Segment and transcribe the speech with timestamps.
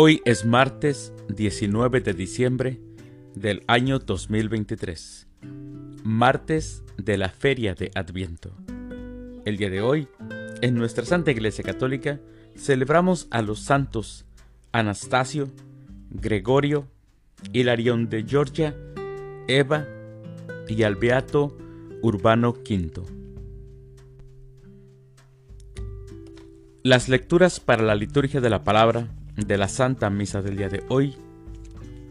[0.00, 2.80] Hoy es martes 19 de diciembre
[3.34, 5.26] del año 2023,
[6.04, 8.52] martes de la Feria de Adviento.
[9.44, 10.06] El día de hoy,
[10.62, 12.20] en nuestra Santa Iglesia Católica,
[12.56, 14.24] celebramos a los santos
[14.70, 15.50] Anastasio,
[16.10, 16.86] Gregorio,
[17.52, 18.76] Hilarión de Georgia,
[19.48, 19.84] Eva
[20.68, 21.58] y al Beato
[22.02, 23.02] Urbano V.
[26.84, 30.82] Las lecturas para la liturgia de la palabra de la Santa Misa del día de
[30.88, 31.14] hoy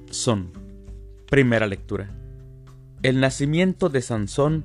[0.09, 0.51] son,
[1.29, 2.09] primera lectura,
[3.03, 4.63] el nacimiento de Sansón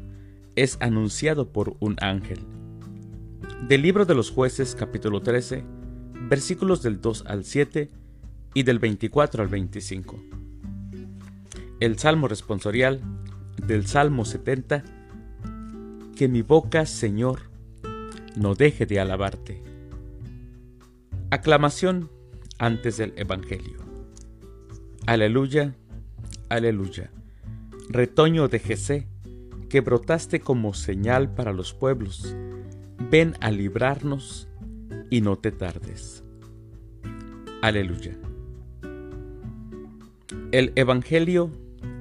[0.54, 2.38] es anunciado por un ángel.
[3.66, 5.64] Del libro de los jueces capítulo 13,
[6.28, 7.90] versículos del 2 al 7
[8.54, 10.22] y del 24 al 25.
[11.80, 13.00] El Salmo responsorial
[13.66, 14.84] del Salmo 70,
[16.16, 17.40] que mi boca, Señor,
[18.36, 19.62] no deje de alabarte.
[21.30, 22.08] Aclamación
[22.62, 23.78] antes del Evangelio.
[25.06, 25.74] Aleluya,
[26.48, 27.10] aleluya.
[27.88, 29.08] Retoño de Jesé,
[29.68, 32.36] que brotaste como señal para los pueblos,
[33.10, 34.48] ven a librarnos
[35.10, 36.22] y no te tardes.
[37.62, 38.16] Aleluya.
[40.52, 41.50] El Evangelio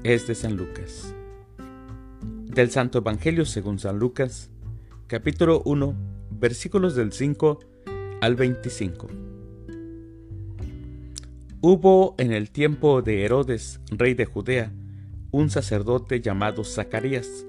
[0.03, 1.16] es de San Lucas.
[2.46, 4.52] Del Santo Evangelio según San Lucas,
[5.08, 5.96] capítulo 1,
[6.40, 7.59] versículos del 5
[8.22, 9.21] al 25.
[11.64, 14.73] Hubo en el tiempo de Herodes, rey de Judea,
[15.30, 17.45] un sacerdote llamado Zacarías,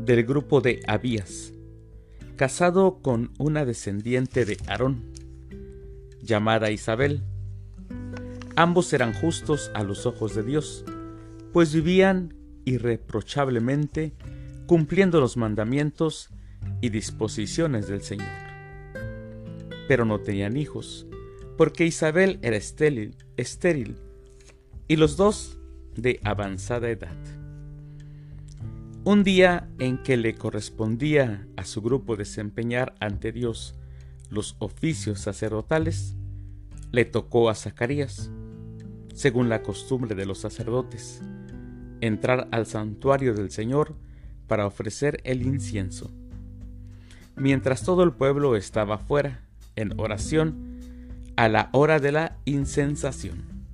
[0.00, 1.52] del grupo de Abías,
[2.36, 5.12] casado con una descendiente de Aarón,
[6.22, 7.22] llamada Isabel.
[8.56, 10.86] Ambos eran justos a los ojos de Dios,
[11.52, 12.32] pues vivían
[12.64, 14.14] irreprochablemente
[14.64, 16.30] cumpliendo los mandamientos
[16.80, 18.26] y disposiciones del Señor.
[19.86, 21.06] Pero no tenían hijos,
[21.60, 23.98] porque Isabel era estéril, estéril
[24.88, 25.58] y los dos
[25.94, 27.14] de avanzada edad.
[29.04, 33.74] Un día en que le correspondía a su grupo desempeñar ante Dios
[34.30, 36.16] los oficios sacerdotales,
[36.92, 38.30] le tocó a Zacarías,
[39.12, 41.20] según la costumbre de los sacerdotes,
[42.00, 43.96] entrar al santuario del Señor
[44.46, 46.10] para ofrecer el incienso.
[47.36, 49.42] Mientras todo el pueblo estaba fuera,
[49.76, 50.69] en oración,
[51.40, 53.64] a la hora de la insensación.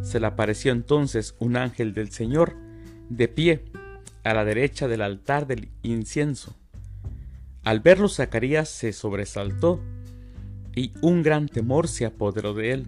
[0.00, 2.56] Se le apareció entonces un ángel del Señor
[3.10, 3.66] de pie
[4.22, 6.56] a la derecha del altar del incienso.
[7.62, 9.82] Al verlo Zacarías se sobresaltó
[10.74, 12.86] y un gran temor se apoderó de él.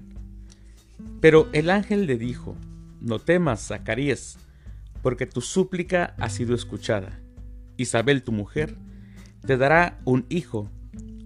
[1.21, 2.57] Pero el ángel le dijo,
[3.03, 4.39] No temas, Zacarías,
[5.03, 7.21] porque tu súplica ha sido escuchada.
[7.77, 8.79] Isabel, tu mujer,
[9.47, 10.71] te dará un hijo,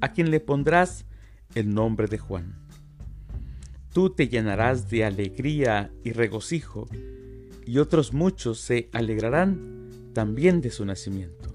[0.00, 1.04] a quien le pondrás
[1.54, 2.54] el nombre de Juan.
[3.92, 6.88] Tú te llenarás de alegría y regocijo,
[7.66, 11.54] y otros muchos se alegrarán también de su nacimiento,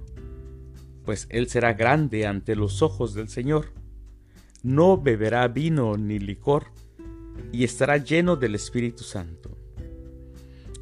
[1.03, 3.67] pues él será grande ante los ojos del Señor.
[4.63, 6.66] No beberá vino ni licor,
[7.51, 9.57] y estará lleno del Espíritu Santo.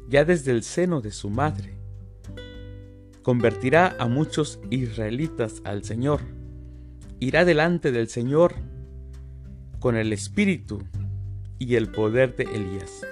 [0.08, 1.76] Ya desde el seno de su madre,
[3.22, 6.20] convertirá a muchos israelitas al Señor.
[7.20, 8.54] Irá delante del Señor
[9.84, 10.82] con el espíritu
[11.58, 13.06] y el poder de Elías,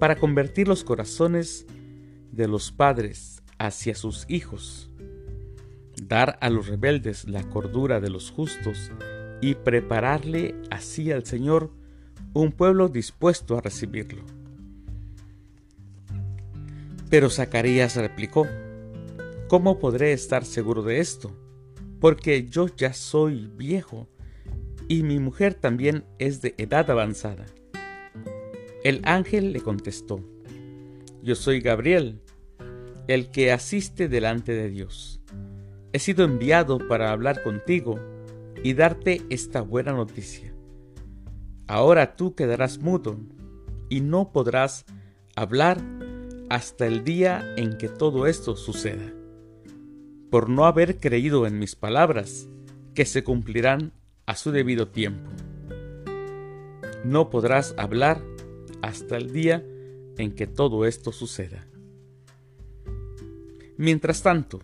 [0.00, 1.66] para convertir los corazones
[2.32, 4.90] de los padres hacia sus hijos,
[6.02, 8.90] dar a los rebeldes la cordura de los justos
[9.40, 11.70] y prepararle así al Señor
[12.34, 14.24] un pueblo dispuesto a recibirlo.
[17.08, 18.48] Pero Zacarías replicó,
[19.46, 21.30] ¿Cómo podré estar seguro de esto?
[22.00, 24.08] Porque yo ya soy viejo
[24.88, 27.44] y mi mujer también es de edad avanzada.
[28.82, 30.24] El ángel le contestó,
[31.22, 32.20] Yo soy Gabriel,
[33.06, 35.20] el que asiste delante de Dios.
[35.92, 37.98] He sido enviado para hablar contigo
[38.62, 40.54] y darte esta buena noticia.
[41.66, 43.18] Ahora tú quedarás mudo
[43.90, 44.86] y no podrás
[45.36, 45.82] hablar
[46.48, 49.12] hasta el día en que todo esto suceda,
[50.30, 52.48] por no haber creído en mis palabras,
[52.94, 53.92] que se cumplirán
[54.28, 55.30] a su debido tiempo.
[57.02, 58.22] No podrás hablar
[58.82, 59.64] hasta el día
[60.18, 61.66] en que todo esto suceda.
[63.78, 64.60] Mientras tanto,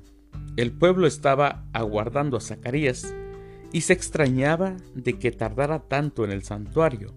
[0.59, 3.15] el pueblo estaba aguardando a Zacarías
[3.73, 7.15] y se extrañaba de que tardara tanto en el santuario.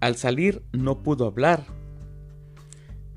[0.00, 1.64] Al salir no pudo hablar,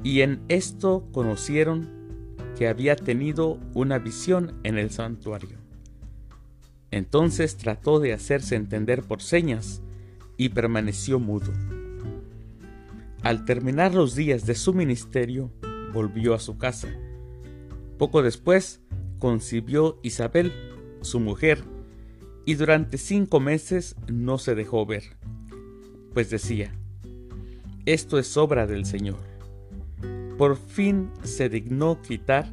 [0.03, 5.61] y en esto conocieron que había tenido una visión en el santuario.
[6.91, 9.81] Entonces trató de hacerse entender por señas
[10.38, 11.51] y permaneció mudo.
[13.23, 15.51] Al terminar los días de su ministerio,
[15.93, 16.89] volvió a su casa.
[17.97, 18.81] Poco después,
[19.19, 20.51] concibió Isabel,
[21.01, 21.63] su mujer,
[22.45, 25.03] y durante cinco meses no se dejó ver,
[26.13, 26.73] pues decía,
[27.85, 29.19] esto es obra del Señor.
[30.38, 32.51] Por fin se dignó quitar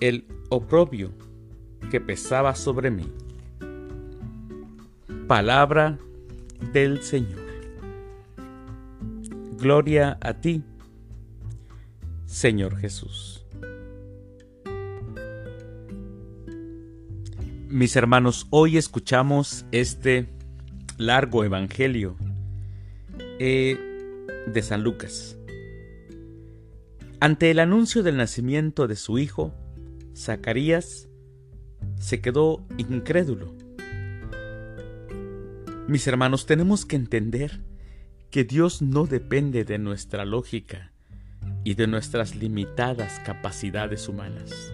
[0.00, 1.12] el oprobio
[1.90, 3.06] que pesaba sobre mí.
[5.30, 5.96] Palabra
[6.72, 7.38] del Señor.
[9.58, 10.64] Gloria a ti,
[12.26, 13.46] Señor Jesús.
[17.68, 20.28] Mis hermanos, hoy escuchamos este
[20.98, 22.16] largo evangelio
[23.38, 23.78] eh,
[24.48, 25.38] de San Lucas.
[27.20, 29.54] Ante el anuncio del nacimiento de su hijo,
[30.12, 31.08] Zacarías
[32.00, 33.59] se quedó incrédulo.
[35.90, 37.64] Mis hermanos, tenemos que entender
[38.30, 40.92] que Dios no depende de nuestra lógica
[41.64, 44.72] y de nuestras limitadas capacidades humanas.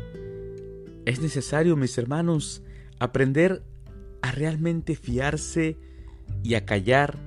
[1.06, 2.62] Es necesario, mis hermanos,
[2.98, 3.64] aprender
[4.20, 5.78] a realmente fiarse
[6.42, 7.18] y a callar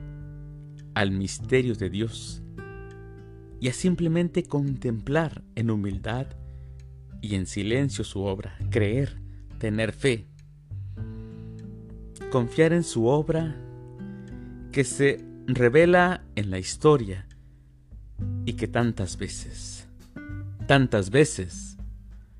[0.93, 2.43] al misterio de Dios
[3.59, 6.27] y a simplemente contemplar en humildad
[7.23, 9.19] y en silencio su obra, creer,
[9.57, 10.27] tener fe,
[12.29, 13.65] confiar en su obra
[14.71, 17.27] que se revela en la historia
[18.45, 19.87] y que tantas veces,
[20.67, 21.77] tantas veces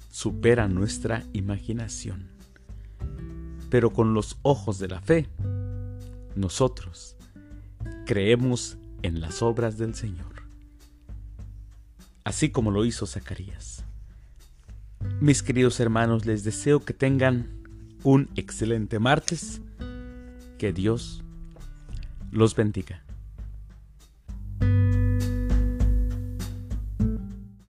[0.10, 2.28] supera nuestra imaginación.
[3.70, 5.28] Pero con los ojos de la fe,
[6.36, 7.16] nosotros
[8.06, 10.44] creemos en las obras del Señor,
[12.24, 13.84] así como lo hizo Zacarías.
[15.22, 17.48] Mis queridos hermanos, les deseo que tengan
[18.04, 19.62] un excelente martes.
[20.58, 21.24] Que Dios
[22.32, 23.04] los bendiga.